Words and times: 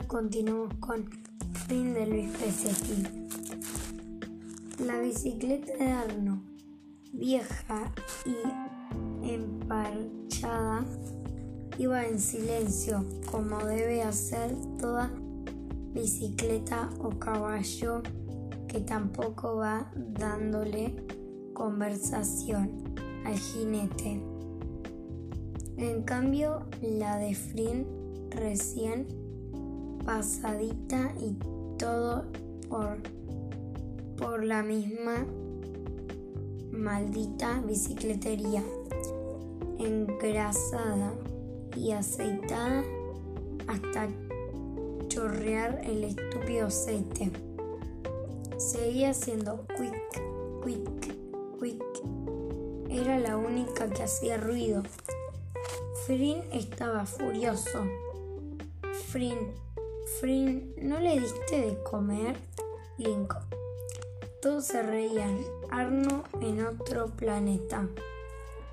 Continuamos 0.00 0.72
con 0.80 1.04
fin 1.66 1.92
de 1.92 2.06
Luis 2.06 2.30
Pesetti. 2.38 3.02
La 4.86 4.98
bicicleta 5.00 5.76
de 5.76 5.90
Arno, 5.90 6.42
vieja 7.12 7.92
y 8.24 9.28
emparchada, 9.28 10.86
iba 11.78 12.06
en 12.06 12.18
silencio, 12.18 13.04
como 13.30 13.58
debe 13.58 14.02
hacer 14.02 14.56
toda 14.80 15.10
bicicleta 15.92 16.88
o 16.98 17.10
caballo 17.18 18.02
que 18.68 18.80
tampoco 18.80 19.56
va 19.56 19.92
dándole 19.94 20.96
conversación 21.52 22.94
al 23.26 23.38
jinete. 23.38 24.22
En 25.76 26.02
cambio, 26.04 26.66
la 26.80 27.18
de 27.18 27.34
Frin 27.34 27.86
recién 28.30 29.21
pasadita 30.04 31.12
y 31.20 31.36
todo 31.78 32.24
por, 32.68 32.98
por 34.16 34.44
la 34.44 34.62
misma 34.62 35.26
maldita 36.72 37.60
bicicletería, 37.66 38.62
engrasada 39.78 41.12
y 41.76 41.92
aceitada 41.92 42.82
hasta 43.68 44.08
chorrear 45.08 45.80
el 45.84 46.04
estúpido 46.04 46.66
aceite. 46.66 47.30
Seguía 48.56 49.12
siendo 49.12 49.66
quick, 49.76 50.22
quick, 50.64 51.16
quick. 51.60 51.82
Era 52.88 53.18
la 53.18 53.36
única 53.36 53.88
que 53.90 54.02
hacía 54.02 54.36
ruido. 54.36 54.82
Frin 56.06 56.38
estaba 56.52 57.06
furioso. 57.06 57.84
Frin, 59.08 59.38
Frin, 60.04 60.74
¿no 60.82 60.98
le 61.00 61.18
diste 61.20 61.60
de 61.60 61.82
comer? 61.82 62.36
Linko. 62.98 63.38
Todos 64.40 64.66
se 64.66 64.82
reían. 64.82 65.38
Arno 65.70 66.24
en 66.40 66.66
otro 66.66 67.06
planeta, 67.06 67.88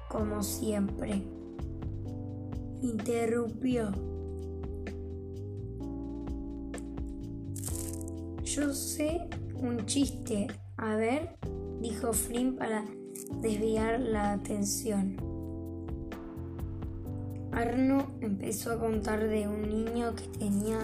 como 0.09 0.43
siempre. 0.43 1.23
Interrumpió. 2.81 3.91
Yo 8.43 8.73
sé 8.73 9.29
un 9.55 9.85
chiste. 9.85 10.47
A 10.77 10.95
ver, 10.95 11.35
dijo 11.79 12.13
Flynn 12.13 12.55
para 12.55 12.83
desviar 13.41 13.99
la 13.99 14.33
atención. 14.33 15.17
Arno 17.51 18.07
empezó 18.21 18.71
a 18.71 18.79
contar 18.79 19.27
de 19.27 19.47
un 19.47 19.61
niño 19.69 20.15
que 20.15 20.27
tenía 20.39 20.79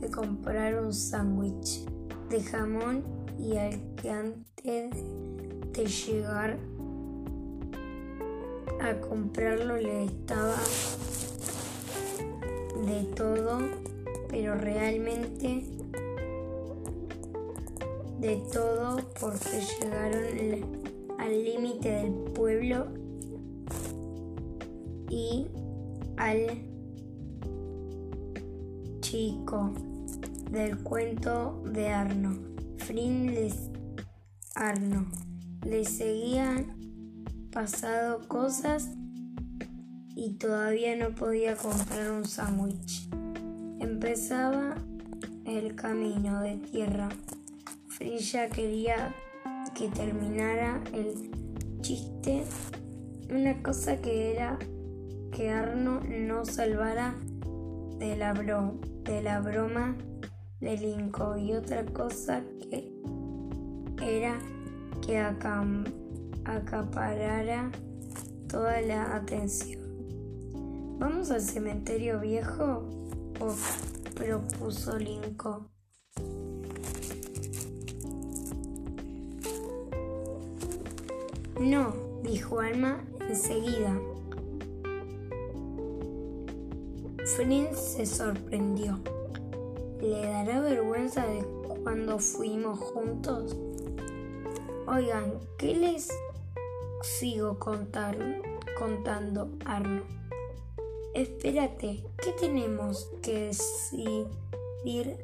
que 0.00 0.10
comprar 0.10 0.80
un 0.82 0.92
sándwich 0.92 1.84
de 2.30 2.42
jamón 2.42 3.02
y 3.38 3.56
al 3.56 3.80
que 3.96 4.10
antes 4.10 4.90
de 5.72 5.86
llegar 5.86 6.58
a 8.80 9.00
comprarlo 9.00 9.76
le 9.76 10.04
estaba 10.04 10.56
de 12.86 13.04
todo, 13.14 13.58
pero 14.28 14.54
realmente 14.54 15.64
de 18.20 18.36
todo 18.52 18.98
porque 19.20 19.60
llegaron 19.80 20.88
al 21.18 21.44
límite 21.44 21.90
del 21.90 22.12
pueblo 22.32 22.86
y 25.08 25.46
al 26.16 26.46
chico 29.00 29.72
del 30.50 30.78
cuento 30.78 31.62
de 31.66 31.88
Arno. 31.88 32.38
Frin 32.78 33.34
Arno. 34.54 35.06
Le 35.64 35.84
seguían 35.84 36.76
pasado 37.52 38.26
cosas 38.28 38.90
y 40.14 40.34
todavía 40.34 40.96
no 40.96 41.14
podía 41.14 41.56
comprar 41.56 42.10
un 42.10 42.24
sándwich. 42.24 43.08
Empezaba 43.80 44.76
el 45.44 45.74
camino 45.74 46.40
de 46.40 46.56
tierra. 46.56 47.08
Frilla 47.88 48.48
quería 48.48 49.14
que 49.74 49.88
terminara 49.88 50.80
el 50.92 51.30
chiste, 51.80 52.44
una 53.30 53.62
cosa 53.62 54.00
que 54.00 54.32
era 54.32 54.58
que 55.30 55.50
Arno 55.50 56.00
no 56.00 56.44
salvara 56.44 57.14
de 57.98 58.16
la, 58.16 58.32
de 58.34 59.22
la 59.22 59.40
broma 59.40 59.96
del 60.60 60.82
Inco 60.82 61.36
y 61.36 61.54
otra 61.54 61.84
cosa 61.86 62.42
que 62.60 62.92
era 64.02 64.38
que 65.04 65.18
acaparara 66.44 67.70
toda 68.48 68.80
la 68.80 69.16
atención. 69.16 69.78
¿Vamos 70.98 71.30
al 71.30 71.40
cementerio 71.40 72.20
viejo? 72.20 72.82
Propuso 74.14 74.98
Linko. 74.98 75.70
No, 81.60 81.92
dijo 82.22 82.60
Alma 82.60 83.04
enseguida. 83.28 83.96
Frin 87.36 87.68
se 87.74 88.06
sorprendió. 88.06 88.98
¿Le 90.00 90.26
dará 90.26 90.60
vergüenza 90.60 91.26
de 91.26 91.44
cuando 91.82 92.20
fuimos 92.20 92.78
juntos? 92.78 93.56
Oigan, 94.86 95.40
¿qué 95.58 95.74
les 95.74 96.08
sigo 97.02 97.58
contando, 97.58 99.48
Arno? 99.64 100.02
Espérate, 101.14 102.04
¿qué 102.22 102.32
tenemos 102.38 103.10
que 103.22 103.46
decidir 103.46 105.18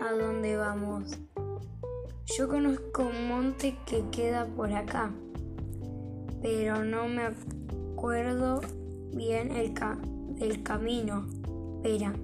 a 0.00 0.12
dónde 0.12 0.56
vamos? 0.56 1.18
Yo 2.24 2.48
conozco 2.48 3.02
un 3.02 3.28
monte 3.28 3.76
que 3.84 4.02
queda 4.10 4.46
por 4.46 4.72
acá, 4.72 5.12
pero 6.40 6.84
no 6.84 7.06
me 7.06 7.34
acuerdo 7.94 8.62
bien 9.12 9.50
el, 9.54 9.74
el 10.40 10.62
camino. 10.62 11.26
Espera, 11.82 12.14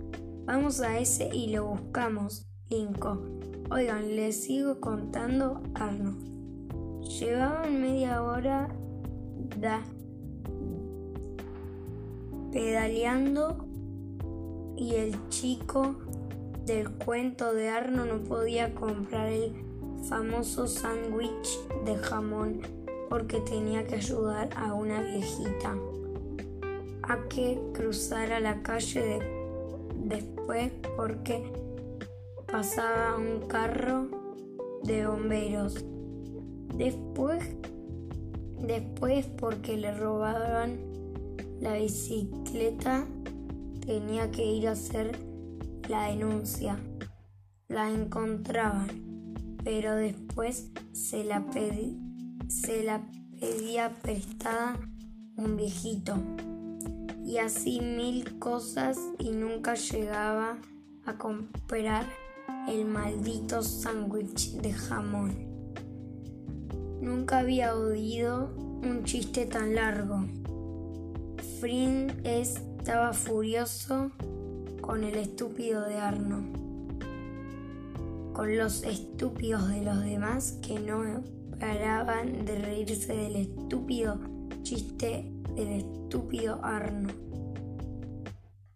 vamos 0.47 0.81
a 0.81 0.99
ese 0.99 1.29
y 1.35 1.49
lo 1.49 1.67
buscamos, 1.67 2.47
Linko. 2.71 3.19
Oigan, 3.71 4.15
les 4.15 4.45
sigo 4.45 4.81
contando, 4.81 5.61
Arno. 5.75 6.17
Llevaban 7.03 7.81
media 7.81 8.23
hora 8.23 8.69
da, 9.61 9.83
pedaleando 12.53 13.67
y 14.77 14.95
el 14.95 15.29
chico 15.29 15.97
del 16.65 16.91
cuento 16.91 17.53
de 17.53 17.69
Arno 17.69 18.07
no 18.07 18.23
podía 18.25 18.75
comprar 18.75 19.29
el 19.29 19.53
famoso 20.09 20.67
sándwich 20.67 21.59
de 21.85 21.97
jamón 21.97 22.61
porque 23.09 23.41
tenía 23.41 23.87
que 23.87 23.97
ayudar 23.97 24.51
a 24.57 24.75
una 24.75 25.01
viejita 25.01 25.77
a 27.03 27.29
que 27.29 27.61
cruzara 27.73 28.41
la 28.41 28.63
calle 28.63 29.36
después 30.09 30.73
porque 30.97 31.53
pasaba 32.51 33.17
un 33.17 33.49
carro 33.49 34.09
de 34.85 35.07
bomberos. 35.07 35.85
Después, 36.75 37.43
después 38.61 39.27
porque 39.27 39.77
le 39.77 39.93
robaban 39.93 40.79
la 41.61 41.75
bicicleta, 41.75 43.07
tenía 43.85 44.31
que 44.31 44.45
ir 44.45 44.69
a 44.69 44.73
hacer 44.73 45.19
la 45.89 46.09
denuncia. 46.09 46.79
La 47.69 47.91
encontraban, 47.91 49.35
pero 49.65 49.97
después 49.97 50.71
se 50.93 51.25
la, 51.25 51.45
se 52.49 52.85
la 52.85 53.11
pedía 53.41 53.93
prestada 54.03 54.79
un 55.37 55.57
viejito. 55.57 56.15
Y 57.27 57.39
así 57.39 57.81
mil 57.81 58.39
cosas 58.39 58.99
y 59.19 59.31
nunca 59.31 59.75
llegaba 59.75 60.59
a 61.05 61.19
comprar 61.19 62.07
el 62.69 62.85
maldito 62.85 63.63
sándwich 63.63 64.53
de 64.53 64.73
jamón. 64.73 65.35
Nunca 67.01 67.41
había 67.41 67.75
oído 67.75 68.55
un 68.57 69.03
chiste 69.03 69.45
tan 69.45 69.75
largo. 69.75 70.25
Frin 71.61 72.13
estaba 72.23 73.13
furioso 73.13 74.13
con 74.81 75.03
el 75.03 75.17
estúpido 75.17 75.85
de 75.85 75.97
Arno, 75.97 76.45
con 78.33 78.57
los 78.57 78.85
estúpidos 78.85 79.69
de 79.69 79.83
los 79.83 80.01
demás 80.01 80.61
que 80.63 80.79
no 80.79 81.25
paraban 81.59 82.45
de 82.45 82.59
reírse 82.61 83.15
del 83.17 83.35
estúpido 83.35 84.21
chiste 84.63 85.36
del 85.55 85.73
estúpido 85.73 86.61
Arno, 86.63 87.09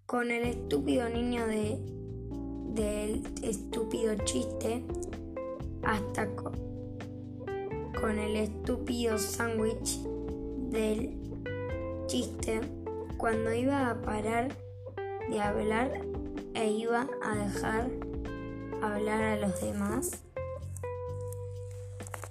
con 0.06 0.30
el 0.30 0.44
estúpido 0.44 1.08
niño 1.08 1.46
de 1.46 1.78
del 2.74 3.22
estúpido 3.42 4.14
chiste 4.24 4.84
hasta 5.82 6.26
con, 6.36 6.52
con 8.00 8.18
el 8.18 8.36
estúpido 8.36 9.18
sándwich 9.18 10.00
del 10.70 11.16
chiste 12.06 12.60
cuando 13.16 13.52
iba 13.52 13.90
a 13.90 14.00
parar 14.00 14.54
de 15.28 15.40
hablar 15.40 16.00
e 16.54 16.70
iba 16.70 17.08
a 17.22 17.34
dejar 17.34 17.90
hablar 18.82 19.22
a 19.22 19.36
los 19.36 19.60
demás. 19.60 20.22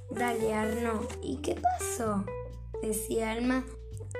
Dale, 0.09 0.53
Arno, 0.53 1.01
¿y 1.21 1.38
qué 1.38 1.56
pasó? 1.56 2.24
decía 2.81 3.31
Alma 3.31 3.63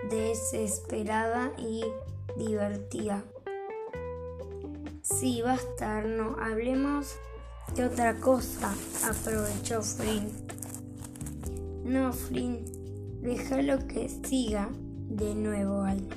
desesperada 0.10 1.52
y 1.58 1.84
divertida. 2.38 3.24
Sí, 5.02 5.42
basta, 5.42 5.98
Arno, 5.98 6.36
hablemos 6.40 7.16
de 7.76 7.86
otra 7.86 8.20
cosa, 8.20 8.74
aprovechó 9.04 9.82
Frin. 9.82 10.30
No, 11.84 12.14
Frin, 12.14 12.64
déjalo 13.22 13.88
que 13.88 14.10
siga 14.10 14.70
de 15.10 15.36
nuevo, 15.36 15.82
Alma. 15.82 16.16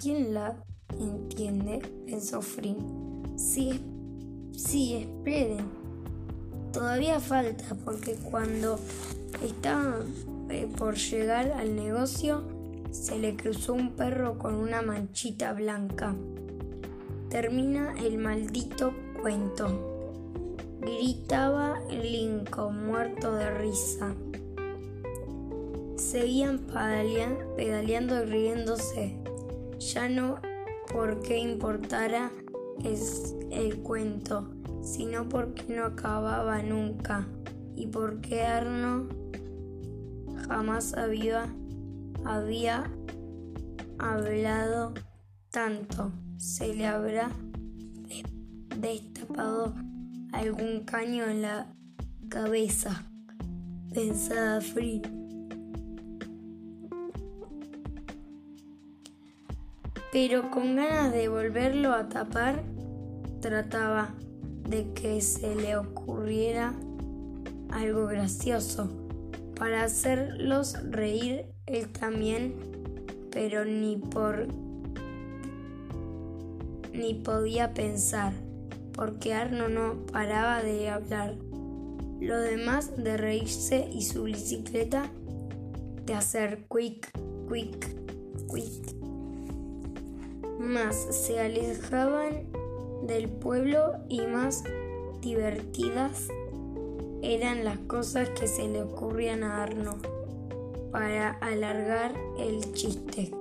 ¿Quién 0.00 0.34
la 0.34 0.56
entiende? 0.98 1.80
pensó 2.06 2.40
Frin. 2.40 2.78
Sí, 3.36 3.80
sí, 4.52 4.94
esperen. 4.94 5.68
Todavía 6.72 7.20
falta 7.20 7.74
porque 7.84 8.14
cuando 8.14 8.78
estaba 9.42 9.98
eh, 9.98 10.35
por 10.78 10.96
llegar 10.96 11.52
al 11.52 11.74
negocio 11.74 12.44
se 12.90 13.18
le 13.18 13.36
cruzó 13.36 13.74
un 13.74 13.92
perro 13.92 14.38
con 14.38 14.54
una 14.54 14.82
manchita 14.82 15.52
blanca. 15.52 16.14
Termina 17.28 17.94
el 17.98 18.18
maldito 18.18 18.94
cuento. 19.20 20.18
Gritaba 20.80 21.80
Lincoln 21.90 22.86
muerto 22.86 23.34
de 23.34 23.50
risa. 23.58 24.14
Seguían 25.96 26.60
pedaleando 27.56 28.22
y 28.22 28.26
riéndose. 28.26 29.16
Ya 29.78 30.08
no 30.08 30.40
porque 30.92 31.38
importara 31.38 32.30
es 32.84 33.34
el 33.50 33.78
cuento, 33.78 34.48
sino 34.82 35.28
porque 35.28 35.64
no 35.74 35.84
acababa 35.86 36.62
nunca 36.62 37.26
y 37.74 37.86
porque 37.86 38.42
Arno 38.42 39.08
jamás 40.46 40.94
había, 40.94 41.46
hablado 43.98 44.94
tanto. 45.50 46.12
Se 46.38 46.74
le 46.74 46.86
habrá 46.86 47.30
destapado 48.78 49.74
algún 50.32 50.84
caño 50.84 51.24
en 51.24 51.42
la 51.42 51.66
cabeza, 52.28 53.04
pensaba 53.92 54.60
Free. 54.60 55.02
Pero 60.12 60.50
con 60.50 60.76
ganas 60.76 61.12
de 61.12 61.28
volverlo 61.28 61.92
a 61.92 62.08
tapar, 62.08 62.62
trataba 63.40 64.14
de 64.68 64.92
que 64.92 65.20
se 65.20 65.54
le 65.54 65.76
ocurriera 65.76 66.74
algo 67.70 68.06
gracioso 68.06 69.05
para 69.56 69.84
hacerlos 69.84 70.76
reír 70.90 71.46
él 71.66 71.88
también, 71.88 72.54
pero 73.30 73.64
ni 73.64 73.96
por 73.96 74.46
ni 76.92 77.14
podía 77.14 77.74
pensar, 77.74 78.32
porque 78.92 79.34
Arno 79.34 79.68
no 79.68 80.06
paraba 80.06 80.62
de 80.62 80.88
hablar. 80.88 81.34
Lo 82.20 82.38
demás 82.38 82.96
de 82.96 83.16
reírse 83.16 83.88
y 83.92 84.02
su 84.02 84.24
bicicleta 84.24 85.10
de 86.06 86.14
hacer 86.14 86.64
quick, 86.70 87.10
quick, 87.52 87.88
quick. 88.50 88.96
Más 90.58 90.96
se 91.10 91.38
alejaban 91.40 92.46
del 93.06 93.28
pueblo 93.28 93.92
y 94.08 94.22
más 94.22 94.64
divertidas 95.20 96.28
eran 97.34 97.64
las 97.64 97.78
cosas 97.80 98.30
que 98.30 98.46
se 98.46 98.68
le 98.68 98.82
ocurrían 98.82 99.42
a 99.42 99.62
Arno 99.64 99.96
para 100.92 101.30
alargar 101.32 102.14
el 102.38 102.72
chiste. 102.72 103.32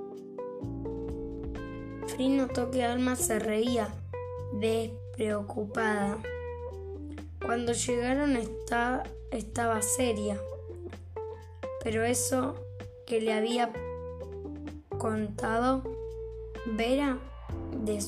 Frin 2.07 2.37
notó 2.37 2.71
que 2.71 2.83
Alma 2.83 3.15
se 3.15 3.37
reía, 3.37 3.93
despreocupada. 4.59 6.17
Cuando 7.45 7.73
llegaron 7.73 8.37
estaba 9.31 9.81
seria, 9.81 10.41
pero 11.83 12.03
eso 12.03 12.55
que 13.05 13.21
le 13.21 13.33
había 13.33 13.71
contado 14.97 15.83
Vera 16.65 17.19
de 17.85 17.99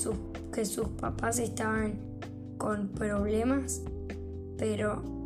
que 0.51 0.65
sus 0.65 0.87
papás 0.99 1.37
estaban 1.37 1.99
con 2.57 2.89
problemas, 2.89 3.83
pero 4.57 5.16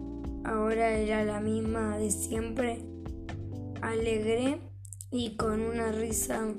ahora 0.44 0.92
era 0.92 1.24
la 1.24 1.40
misma 1.40 1.98
de 1.98 2.12
siempre, 2.12 2.84
alegre 3.82 4.60
y 5.12 5.36
con 5.36 5.62
una 5.62 5.92
risa 5.92 6.54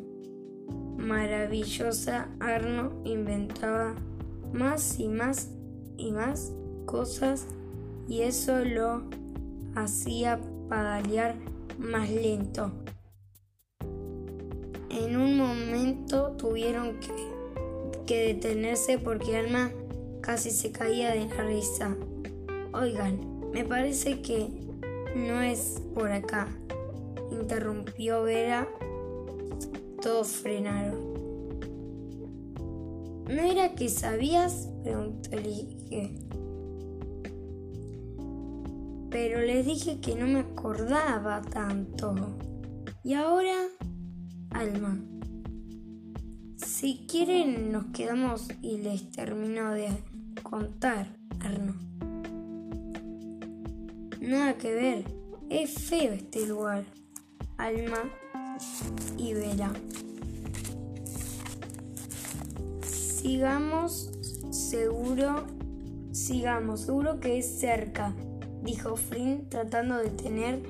maravillosa, 0.96 2.28
Arno 2.40 2.92
inventaba 3.04 3.94
más 4.52 4.98
y 5.00 5.08
más 5.08 5.50
y 5.96 6.12
más 6.12 6.52
cosas 6.86 7.46
y 8.08 8.22
eso 8.22 8.64
lo 8.64 9.02
hacía 9.74 10.40
pedalear 10.68 11.34
más 11.78 12.10
lento. 12.10 12.72
En 14.90 15.16
un 15.16 15.38
momento 15.38 16.32
tuvieron 16.32 17.00
que, 17.00 17.08
que 18.06 18.34
detenerse 18.34 18.98
porque 18.98 19.36
Alma 19.36 19.70
casi 20.20 20.50
se 20.50 20.70
caía 20.70 21.12
de 21.12 21.26
la 21.26 21.44
risa. 21.44 21.96
Oigan, 22.72 23.31
me 23.52 23.64
parece 23.64 24.22
que 24.22 24.48
no 25.14 25.40
es 25.42 25.82
por 25.94 26.10
acá, 26.10 26.48
interrumpió 27.30 28.22
Vera. 28.22 28.68
Todos 30.00 30.28
frenaron. 30.28 31.12
¿No 33.28 33.42
era 33.42 33.74
que 33.74 33.88
sabías? 33.88 34.68
preguntó 34.82 35.30
el. 35.32 35.78
Pero 39.10 39.40
les 39.42 39.66
dije 39.66 40.00
que 40.00 40.14
no 40.14 40.26
me 40.26 40.40
acordaba 40.40 41.42
tanto. 41.42 42.14
Y 43.04 43.14
ahora, 43.14 43.54
Alma. 44.50 44.98
Si 46.56 47.06
quieren 47.06 47.70
nos 47.70 47.86
quedamos 47.86 48.48
y 48.62 48.78
les 48.78 49.10
termino 49.10 49.72
de 49.72 49.88
contar, 50.42 51.06
Arno. 51.40 51.91
Nada 54.32 54.56
que 54.56 54.72
ver. 54.72 55.04
Es 55.50 55.74
feo 55.74 56.14
este 56.14 56.46
lugar. 56.46 56.84
Alma 57.58 58.10
y 59.18 59.34
Vera. 59.34 59.70
Sigamos 62.82 64.10
seguro. 64.50 65.44
Sigamos, 66.12 66.80
seguro 66.80 67.20
que 67.20 67.36
es 67.36 67.58
cerca, 67.60 68.14
dijo 68.62 68.96
Flynn 68.96 69.50
tratando 69.50 69.98
de 69.98 70.08
tener 70.08 70.62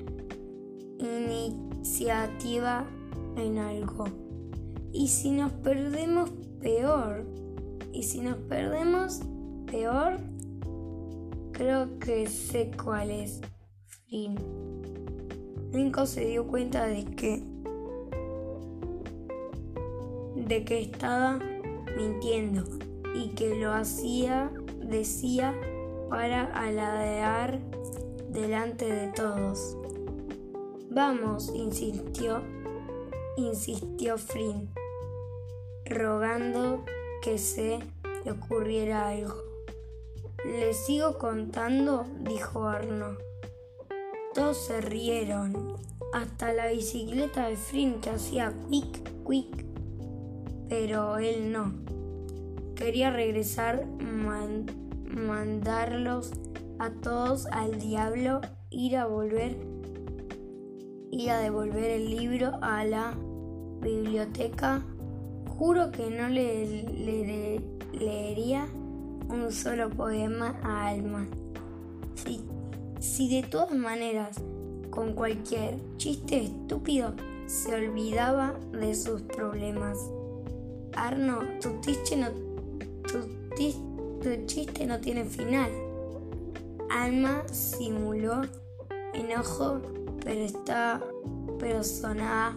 iniciativa 0.99 2.85
en 3.37 3.59
algo. 3.59 4.07
Y 4.91 5.07
si 5.07 5.31
nos 5.31 5.53
perdemos, 5.53 6.31
peor. 6.59 7.25
Y 7.93 8.03
si 8.03 8.19
nos 8.19 8.35
perdemos, 8.39 9.21
peor. 9.67 10.17
Creo 11.53 11.97
que 11.99 12.27
sé 12.27 12.71
cuál 12.75 13.09
es. 13.09 13.39
Flynn. 14.13 14.37
Lincoln 15.71 16.05
se 16.05 16.23
dio 16.25 16.45
cuenta 16.45 16.85
de 16.85 17.03
que 17.03 17.41
de 20.35 20.63
que 20.65 20.81
estaba 20.81 21.39
mintiendo 21.97 22.63
y 23.15 23.29
que 23.29 23.55
lo 23.55 23.73
hacía, 23.73 24.51
decía 24.83 25.59
para 26.11 26.43
aladear 26.43 27.59
delante 28.29 28.85
de 28.85 29.07
todos. 29.13 29.77
Vamos, 30.91 31.51
insistió, 31.55 32.43
insistió 33.35 34.19
Flynn, 34.19 34.69
rogando 35.85 36.85
que 37.23 37.39
se 37.39 37.79
le 38.25 38.31
ocurriera 38.31 39.07
algo. 39.07 39.33
Le 40.45 40.71
sigo 40.75 41.17
contando, 41.17 42.05
dijo 42.21 42.67
Arno. 42.67 43.32
Todos 44.33 44.57
se 44.57 44.81
rieron, 44.81 45.77
hasta 46.13 46.53
la 46.53 46.67
bicicleta 46.67 47.49
de 47.49 47.55
Frin 47.55 48.01
que 48.01 48.09
hacía 48.09 48.53
quick, 48.69 49.03
quick, 49.27 49.65
pero 50.69 51.17
él 51.17 51.51
no. 51.51 51.73
quería 52.75 53.11
regresar, 53.11 53.85
mandarlos 55.05 56.31
a 56.79 56.89
todos 56.89 57.45
al 57.47 57.79
diablo, 57.79 58.41
ir 58.71 58.97
a 58.97 59.05
volver, 59.05 59.55
ir 61.11 61.29
a 61.29 61.39
devolver 61.39 61.91
el 61.91 62.09
libro 62.09 62.53
a 62.61 62.83
la 62.83 63.13
biblioteca. 63.81 64.83
Juro 65.47 65.91
que 65.91 66.09
no 66.09 66.27
le, 66.29 67.61
leería 67.93 68.67
un 69.29 69.51
solo 69.51 69.91
poema 69.91 70.59
a 70.63 70.87
Alma. 70.87 71.27
Si, 72.15 72.41
si 73.03 73.27
de 73.27 73.43
todas 73.43 73.75
maneras, 73.75 74.37
con 74.89 75.11
cualquier 75.11 75.77
chiste 75.97 76.45
estúpido, 76.45 77.13
se 77.47 77.75
olvidaba 77.75 78.53
de 78.71 78.95
sus 78.95 79.21
problemas. 79.23 79.99
Arno, 80.95 81.39
tu 81.61 81.81
chiste 81.81 82.15
no, 82.15 82.29
tu 83.03 84.45
chiste 84.45 84.85
no 84.87 84.99
tiene 85.01 85.25
final. 85.25 85.69
Alma 86.89 87.43
simuló 87.51 88.43
enojo, 89.13 89.81
pero 90.23 90.39
está, 90.39 91.03
pero 91.59 91.83
sonaba 91.83 92.55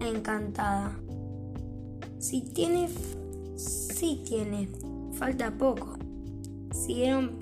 encantada. 0.00 0.98
Si 2.18 2.40
tiene, 2.40 2.88
si 3.56 4.24
tiene, 4.24 4.70
falta 5.12 5.50
poco. 5.50 5.98
Siguieron 6.72 7.38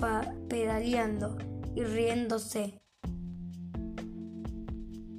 pedaleando 0.49 1.37
y 1.75 1.83
riéndose. 1.83 2.81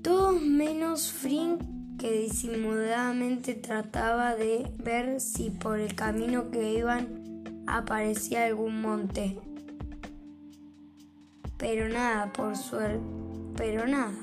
Todos 0.01 0.41
menos 0.41 1.12
Frink, 1.12 1.62
que 1.98 2.12
disimuladamente 2.12 3.53
trataba 3.53 4.36
de 4.36 4.72
ver 4.77 5.22
si 5.22 5.50
por 5.50 5.79
el 5.79 5.96
camino 5.96 6.50
que 6.51 6.74
iban 6.74 7.63
aparecía 7.67 8.46
algún 8.46 8.81
monte 8.81 9.38
pero 11.62 11.88
nada, 11.88 12.34
por 12.34 12.58
suerte, 12.58 13.00
pero 13.55 13.86
nada. 13.86 14.15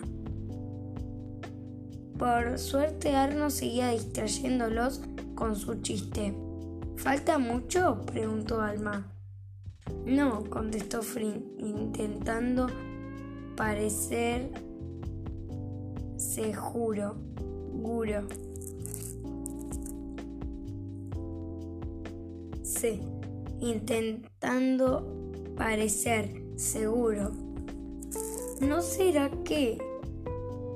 Por 2.18 2.58
suerte 2.58 3.14
Arno 3.14 3.48
seguía 3.48 3.90
distrayéndolos 3.90 5.02
con 5.36 5.54
su 5.54 5.80
chiste. 5.80 6.34
¿Falta 6.96 7.38
mucho? 7.38 8.02
preguntó 8.06 8.60
Alma. 8.60 9.06
No, 10.04 10.44
contestó 10.48 11.02
Frin, 11.02 11.54
intentando 11.58 12.66
parecer 13.56 14.50
seguro, 16.16 17.16
guro. 17.72 18.26
Sí, 22.62 23.00
intentando 23.60 25.30
parecer 25.56 26.42
seguro. 26.56 27.32
¿No 28.60 28.82
será 28.82 29.30
que 29.44 29.78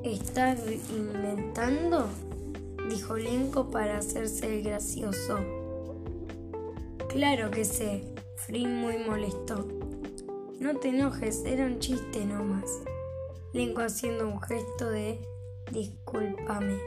estás 0.04 0.60
inventando? 0.90 2.06
dijo 2.88 3.16
Lenko 3.16 3.70
para 3.70 3.98
hacerse 3.98 4.58
el 4.58 4.62
gracioso. 4.62 5.38
Claro 7.08 7.50
que 7.50 7.64
sé, 7.64 8.11
Frin 8.36 8.76
muy 8.76 8.98
molesto. 8.98 9.68
No 10.60 10.76
te 10.78 10.88
enojes, 10.88 11.44
era 11.44 11.66
un 11.66 11.78
chiste 11.78 12.24
nomás. 12.24 12.80
Lenko 13.52 13.82
haciendo 13.82 14.28
un 14.28 14.40
gesto 14.40 14.90
de 14.90 15.20
discúlpame. 15.70 16.78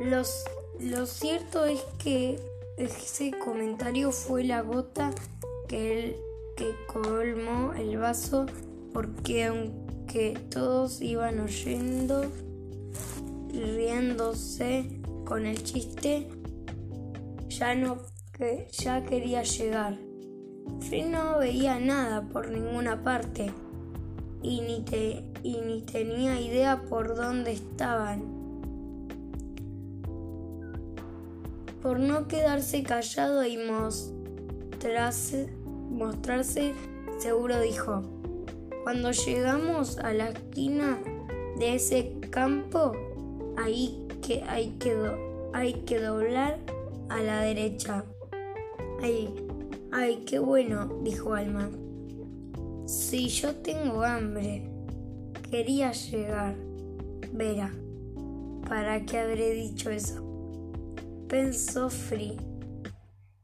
Los, 0.00 0.44
lo 0.80 1.06
cierto 1.06 1.64
es 1.66 1.82
que 2.02 2.40
ese 2.76 3.32
comentario 3.32 4.12
fue 4.12 4.44
la 4.44 4.62
gota 4.62 5.10
que 5.68 6.18
que 6.60 6.76
colmó 6.86 7.72
el 7.72 7.96
vaso 7.96 8.44
porque 8.92 9.46
aunque 9.46 10.38
todos 10.50 11.00
iban 11.00 11.40
oyendo 11.40 12.30
riéndose 13.50 15.00
con 15.24 15.46
el 15.46 15.62
chiste, 15.62 16.28
ya 17.60 17.74
no 17.74 17.98
que 18.32 18.68
ya 18.72 19.04
quería 19.04 19.42
llegar. 19.42 19.98
Fred 20.80 21.10
no 21.10 21.38
veía 21.38 21.78
nada 21.78 22.22
por 22.22 22.48
ninguna 22.50 23.04
parte 23.04 23.52
y 24.42 24.62
ni, 24.62 24.80
te, 24.80 25.22
y 25.42 25.58
ni 25.60 25.82
tenía 25.82 26.40
idea 26.40 26.80
por 26.88 27.14
dónde 27.14 27.52
estaban. 27.52 28.22
Por 31.82 32.00
no 32.00 32.28
quedarse 32.28 32.82
callado 32.82 33.44
y 33.44 33.58
mostrarse 33.58 35.52
mostrarse 35.90 36.72
seguro 37.18 37.60
dijo, 37.60 38.02
cuando 38.84 39.10
llegamos 39.10 39.98
a 39.98 40.14
la 40.14 40.30
esquina 40.30 40.98
de 41.58 41.74
ese 41.74 42.14
campo, 42.30 42.92
ahí 43.58 44.06
que 44.26 44.42
hay 44.44 44.70
que, 44.78 44.96
hay 45.52 45.74
que 45.84 46.00
doblar 46.00 46.58
a 47.10 47.20
la 47.20 47.42
derecha. 47.42 48.04
Ay, 49.02 49.34
ay, 49.92 50.24
qué 50.26 50.38
bueno, 50.38 50.88
dijo 51.02 51.34
Alma. 51.34 51.68
Si 52.86 53.28
yo 53.28 53.56
tengo 53.56 54.02
hambre, 54.02 54.70
quería 55.50 55.92
llegar. 55.92 56.56
Vera, 57.32 57.72
¿para 58.68 59.04
qué 59.04 59.18
habré 59.18 59.52
dicho 59.52 59.90
eso? 59.90 60.24
Pensó 61.28 61.90
Free. 61.90 62.36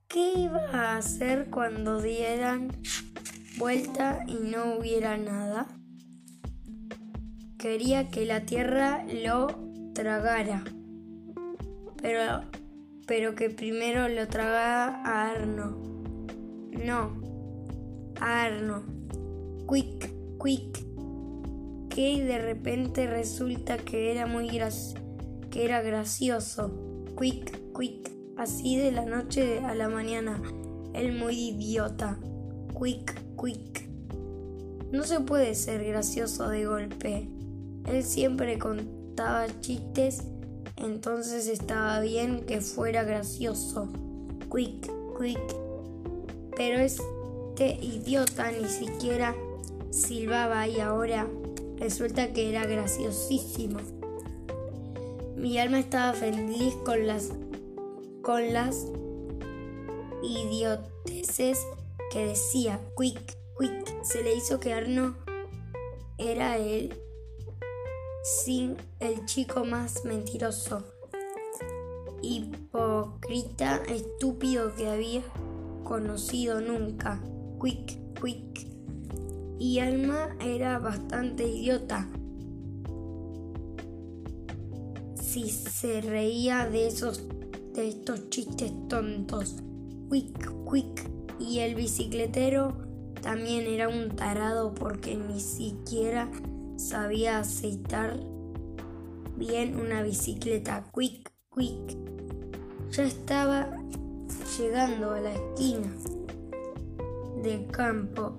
¿Qué 0.09 0.33
iba 0.39 0.65
a 0.73 0.97
hacer 0.97 1.51
cuando 1.51 2.01
dieran 2.01 2.73
vuelta 3.59 4.25
y 4.27 4.35
no 4.49 4.79
hubiera 4.79 5.17
nada? 5.17 5.67
Quería 7.59 8.11
que 8.11 8.25
la 8.27 8.47
tierra 8.47 9.05
lo 9.13 9.49
tragara, 9.95 10.63
pero, 12.01 12.43
pero 13.07 13.35
que 13.35 13.51
primero 13.51 14.09
lo 14.09 14.27
tragara 14.29 15.03
a 15.05 15.31
Arno. 15.31 15.79
No, 16.73 17.23
a 18.21 18.43
Arno. 18.43 18.83
Quick, 19.69 20.13
quick. 20.43 20.85
Que 21.89 22.23
de 22.25 22.39
repente 22.39 23.07
resulta 23.07 23.79
que 23.79 24.11
era 24.11 24.27
muy 24.27 24.49
que 25.51 25.65
era 25.65 25.81
gracioso. 25.83 27.05
Quick, 27.19 27.73
quick 27.79 28.11
así 28.37 28.77
de 28.77 28.93
la 28.93 29.07
noche 29.07 29.61
a 29.61 29.75
la 29.75 29.89
mañana. 29.89 30.43
El 30.93 31.13
muy 31.13 31.51
idiota. 31.51 32.19
Quick, 32.79 33.15
quick. 33.41 33.89
No 34.93 35.05
se 35.05 35.21
puede 35.21 35.55
ser 35.55 35.85
gracioso 35.85 36.49
de 36.49 36.67
golpe. 36.67 37.29
Él 37.87 38.03
siempre 38.03 38.59
contaba 38.59 39.47
chistes, 39.61 40.25
entonces 40.77 41.49
estaba 41.49 42.01
bien 42.01 42.45
que 42.45 42.61
fuera 42.61 43.03
gracioso. 43.05 43.89
Quick, 44.55 44.91
quick. 45.19 45.57
Pero 46.57 46.79
este 46.79 47.79
idiota 47.83 48.51
ni 48.53 48.69
siquiera 48.69 49.35
silbaba 49.91 50.69
y 50.69 50.81
ahora 50.81 51.27
resulta 51.79 52.33
que 52.33 52.51
era 52.51 52.67
graciosísimo. 52.67 53.79
Mi 55.37 55.59
alma 55.59 55.79
estaba 55.79 56.13
feliz 56.13 56.75
con 56.85 57.07
las 57.07 57.31
con 58.23 58.53
las 58.53 58.87
idioteces 60.23 61.59
que 62.11 62.27
decía 62.27 62.81
quick, 62.99 63.37
quick. 63.59 64.03
Se 64.03 64.23
le 64.23 64.35
hizo 64.35 64.59
que 64.59 64.73
Arno 64.73 65.17
era 66.19 66.57
el 66.57 66.99
sin 68.27 68.77
el 68.99 69.25
chico 69.25 69.65
más 69.65 70.05
mentiroso, 70.05 70.83
hipócrita, 72.23 73.77
estúpido 73.89 74.75
que 74.75 74.89
había 74.89 75.23
conocido 75.85 76.61
nunca. 76.61 77.23
Quick, 77.63 78.21
quick. 78.21 78.67
Y 79.61 79.79
Alma 79.79 80.37
era 80.41 80.81
bastante 80.81 81.47
idiota. 81.47 82.09
Si 85.15 85.49
se 85.49 86.01
reía 86.01 86.69
de 86.69 86.89
esos 86.89 87.23
de 87.75 87.89
estos 87.89 88.29
chistes 88.31 88.73
tontos. 88.89 89.55
Quick, 90.11 90.53
quick. 90.69 91.11
Y 91.39 91.61
el 91.61 91.77
bicicletero 91.77 92.77
también 93.23 93.67
era 93.67 93.89
un 93.89 94.17
tarado 94.17 94.75
porque 94.75 95.15
ni 95.15 95.39
siquiera 95.39 96.29
sabía 96.77 97.39
aceitar 97.39 98.19
bien 99.37 99.79
una 99.79 100.03
bicicleta. 100.03 100.85
Quick, 100.95 101.33
quick. 101.55 101.97
Ya 102.91 103.05
estaba 103.05 103.71
llegando 104.59 105.13
a 105.13 105.21
la 105.21 105.35
esquina 105.35 105.93
del 107.43 107.67
campo. 107.69 108.37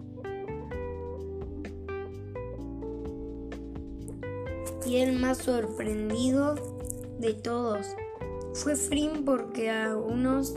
Y 4.86 4.98
el 4.98 5.20
más 5.20 5.40
sorprendido 5.40 6.56
de 7.20 7.34
todos 7.34 7.88
Fue 8.54 8.78
Frin 8.78 9.26
porque 9.26 9.70
a 9.70 9.98
unos 9.98 10.56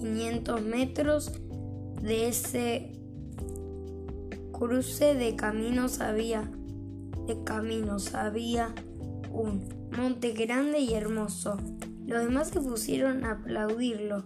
500 0.00 0.62
metros 0.62 1.32
de 2.00 2.28
ese 2.28 2.93
cruce 4.66 5.14
de 5.14 5.36
caminos 5.36 6.00
había 6.00 6.50
de 7.26 7.44
caminos 7.44 8.14
había 8.14 8.74
un 9.30 9.90
monte 9.94 10.32
grande 10.32 10.78
y 10.78 10.94
hermoso. 10.94 11.58
Los 12.06 12.24
demás 12.24 12.48
se 12.48 12.62
pusieron 12.62 13.26
a 13.26 13.32
aplaudirlo. 13.32 14.24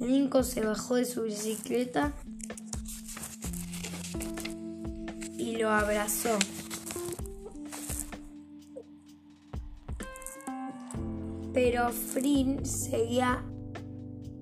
Lincoln 0.00 0.42
se 0.42 0.62
bajó 0.62 0.96
de 0.96 1.04
su 1.04 1.22
bicicleta 1.22 2.12
y 5.38 5.56
lo 5.56 5.70
abrazó. 5.70 6.36
Pero 11.54 11.90
Frin 11.90 12.66
seguía 12.66 13.44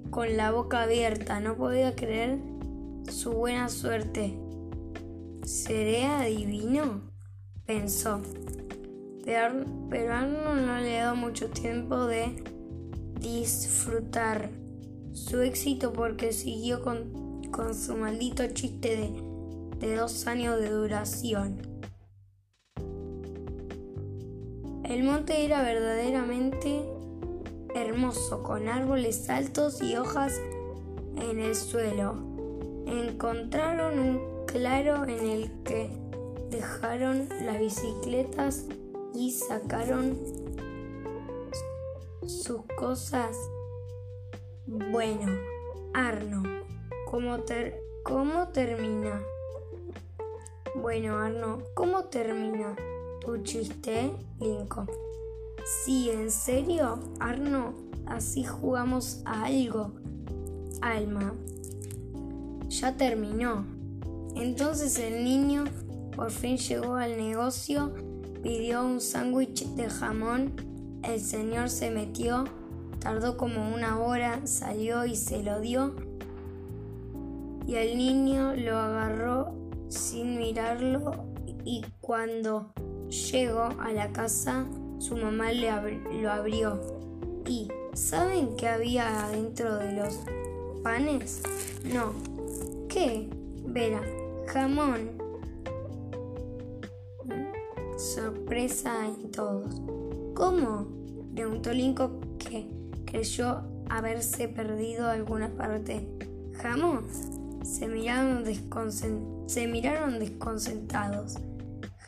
con 0.09 0.39
la 0.39 0.53
boca 0.53 0.85
abierta, 0.85 1.41
no 1.41 1.55
podía 1.55 1.95
creer 1.95 2.39
su 3.11 3.33
buena 3.33 3.69
suerte. 3.69 4.48
¿Seré 5.49 6.05
adivino? 6.05 7.01
pensó. 7.65 8.21
Pero, 9.25 9.65
pero 9.89 10.13
Arnold 10.13 10.67
no 10.67 10.77
le 10.77 11.01
dio 11.01 11.17
mucho 11.17 11.49
tiempo 11.49 12.05
de 12.05 12.45
disfrutar 13.19 14.51
su 15.15 15.41
éxito 15.41 15.95
porque 15.95 16.35
siguió 16.35 16.83
con, 16.83 17.41
con 17.51 17.75
su 17.75 17.97
maldito 17.97 18.47
chiste 18.49 18.95
de, 18.95 19.87
de 19.87 19.97
dos 19.97 20.27
años 20.27 20.61
de 20.61 20.69
duración. 20.69 21.63
El 24.85 25.03
monte 25.03 25.47
era 25.47 25.63
verdaderamente 25.63 26.85
hermoso, 27.75 28.43
con 28.43 28.69
árboles 28.69 29.31
altos 29.31 29.81
y 29.81 29.97
hojas 29.97 30.39
en 31.17 31.39
el 31.39 31.55
suelo. 31.55 32.17
Encontraron 32.87 33.99
un 33.99 34.38
claro 34.53 35.05
en 35.05 35.27
el 35.27 35.63
que 35.63 35.91
dejaron 36.51 37.29
las 37.43 37.59
bicicletas 37.61 38.65
y 39.15 39.31
sacaron 39.33 40.19
sus 42.27 42.63
cosas. 42.77 43.37
Bueno, 44.67 45.27
Arno, 45.93 46.43
¿cómo, 47.11 47.39
¿cómo 48.03 48.49
termina? 48.49 49.23
Bueno, 50.75 51.19
Arno, 51.19 51.59
¿cómo 51.75 52.05
termina 52.05 52.75
tu 53.21 53.43
chiste, 53.43 54.13
Lincoln? 54.41 54.89
Sí, 55.85 56.11
en 56.11 56.31
serio, 56.31 56.99
Arno, 57.21 57.75
así 58.07 58.45
jugamos 58.45 59.21
a 59.27 59.45
algo. 59.45 59.93
Alma, 60.81 61.35
ya 62.69 62.97
terminó. 62.97 63.78
Entonces 64.37 64.99
el 64.99 65.25
niño 65.25 65.65
por 66.15 66.31
fin 66.31 66.57
llegó 66.57 66.97
al 66.97 67.17
negocio, 67.17 67.93
pidió 68.43 68.85
un 68.85 69.01
sándwich 69.01 69.67
de 69.75 69.89
jamón, 69.89 70.53
el 71.03 71.21
señor 71.21 71.71
se 71.71 71.91
metió, 71.91 72.45
tardó 72.99 73.37
como 73.37 73.73
una 73.73 74.01
hora, 74.01 74.47
salió 74.47 75.07
y 75.07 75.15
se 75.17 75.43
lo 75.43 75.61
dio, 75.61 75.95
y 77.67 77.75
el 77.75 77.99
niño 77.99 78.55
lo 78.57 78.79
agarró 78.79 79.53
sin 79.89 80.39
mirarlo 80.39 81.25
y 81.65 81.85
cuando 82.01 82.73
llegó 83.09 83.69
a 83.81 83.93
la 83.93 84.11
casa 84.13 84.67
su 84.99 85.17
mamá 85.17 85.53
le 85.53 85.71
lo 86.21 86.33
abrió. 86.33 86.81
¿Y 87.47 87.69
saben 87.95 88.57
qué 88.57 88.69
había 88.69 89.27
adentro 89.27 89.77
de 89.77 89.93
los 89.93 90.19
panes? 90.83 91.43
No. 91.85 92.13
¿Qué? 92.89 93.29
Vera, 93.71 94.01
jamón. 94.47 95.11
Sorpresa 97.99 99.07
en 99.07 99.31
todos. 99.31 99.83
¿Cómo? 100.35 100.87
Preguntó 101.35 101.73
Lincoln 101.73 102.39
que 102.39 102.67
creyó 103.05 103.63
haberse 103.91 104.49
perdido 104.49 105.11
alguna 105.11 105.51
parte. 105.51 106.09
¿Jamón? 106.55 107.05
Se 107.63 107.89
miraron, 107.89 108.43
se 109.47 109.67
miraron 109.67 110.19
desconcentrados. 110.19 111.35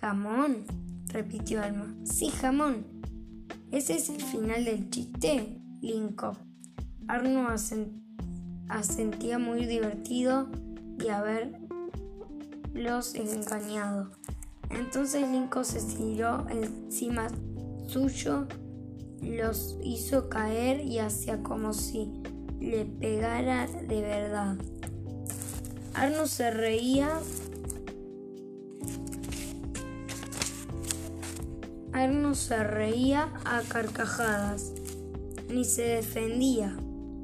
¿Jamón? 0.00 0.64
repitió 1.08 1.62
Alma. 1.62 1.94
Sí, 2.04 2.30
jamón. 2.30 2.86
¿Ese 3.70 3.96
es 3.96 4.08
el 4.08 4.22
final 4.22 4.64
del 4.64 4.88
chiste? 4.88 5.58
Lincoln. 5.82 6.38
Arno 7.06 7.48
asentía 8.68 9.38
muy 9.38 9.66
divertido 9.66 10.48
de 11.02 11.10
haberlos 11.10 13.14
engañado. 13.14 14.10
Entonces 14.70 15.28
Lincoln 15.28 15.64
se 15.64 15.82
tiró 15.82 16.46
encima 16.48 17.28
suyo, 17.86 18.46
los 19.20 19.78
hizo 19.82 20.28
caer 20.28 20.80
y 20.80 20.98
hacía 20.98 21.42
como 21.42 21.72
si 21.72 22.22
le 22.60 22.84
pegara 22.84 23.66
de 23.66 24.00
verdad. 24.00 24.56
Arno 25.94 26.26
se 26.26 26.50
reía 26.50 27.10
Arno 31.92 32.34
se 32.34 32.62
reía 32.62 33.32
a 33.44 33.62
carcajadas, 33.62 34.72
ni 35.48 35.64
se 35.64 35.82
defendía. 35.82 36.76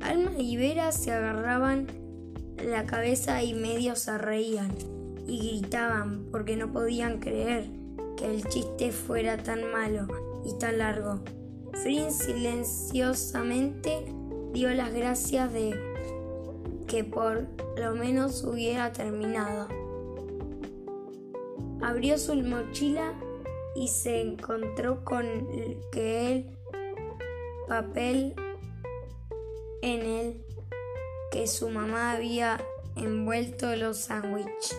Alma 0.03 0.33
y 0.39 0.57
Vera 0.57 0.93
se 0.93 1.13
agarraban 1.13 1.87
la 2.67 2.85
cabeza 2.85 3.43
y 3.45 3.55
medio 3.55 3.95
se 3.95 4.19
reían 4.19 4.75
y 5.27 5.61
gritaban 5.61 6.27
porque 6.33 6.57
no 6.57 6.73
podían 6.73 7.21
creer 7.21 7.71
que 8.17 8.27
el 8.27 8.45
chiste 8.49 8.91
fuera 8.91 9.37
tan 9.37 9.71
malo 9.71 10.09
y 10.45 10.59
tan 10.59 10.79
largo. 10.79 11.21
Frin 11.83 12.11
silenciosamente 12.11 14.05
dio 14.53 14.71
las 14.71 14.93
gracias 14.93 15.53
de 15.53 15.79
que 16.89 17.05
por 17.05 17.47
lo 17.77 17.95
menos 17.95 18.43
hubiera 18.43 18.93
terminado. 18.93 19.69
Abrió 21.83 22.19
su 22.19 22.35
mochila 22.35 23.13
y 23.77 23.87
se 23.89 24.23
encontró 24.23 25.05
con 25.05 25.25
que 25.93 26.33
el 26.33 26.47
papel 27.69 28.35
en 29.83 30.01
el 30.01 30.46
que 31.37 31.47
su 31.47 31.69
mamá 31.69 32.13
había 32.13 32.59
envuelto 32.97 33.77
los 33.77 33.99
sándwiches. 33.99 34.75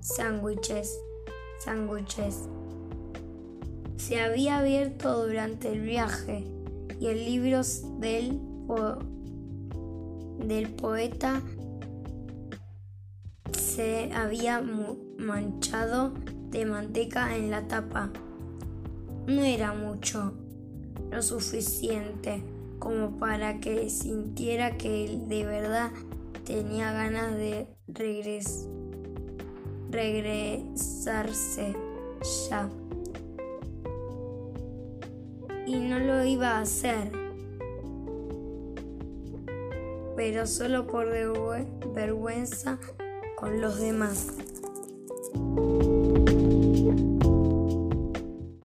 Sándwiches, 0.00 0.98
sándwiches. 1.62 2.48
Se 3.98 4.22
había 4.22 4.60
abierto 4.60 5.26
durante 5.26 5.70
el 5.70 5.82
viaje 5.82 6.46
y 6.98 7.08
el 7.08 7.26
libro 7.26 7.60
del, 7.98 8.40
del 10.46 10.70
poeta 10.76 11.42
se 13.52 14.10
había 14.14 14.62
manchado 15.18 16.14
de 16.48 16.64
manteca 16.64 17.36
en 17.36 17.50
la 17.50 17.68
tapa. 17.68 18.10
No 19.26 19.42
era 19.42 19.74
mucho, 19.74 20.32
lo 21.10 21.20
suficiente 21.20 22.42
como 22.82 23.16
para 23.16 23.60
que 23.60 23.88
sintiera 23.90 24.76
que 24.76 25.04
él 25.04 25.28
de 25.28 25.46
verdad 25.46 25.92
tenía 26.44 26.90
ganas 26.92 27.36
de 27.36 27.68
regresarse 29.88 31.76
ya. 32.50 32.68
Y 35.64 35.76
no 35.76 36.00
lo 36.00 36.24
iba 36.24 36.58
a 36.58 36.62
hacer, 36.62 37.12
pero 40.16 40.48
solo 40.48 40.88
por 40.88 41.06
vergüenza 41.94 42.80
con 43.36 43.60
los 43.60 43.78
demás. 43.78 44.26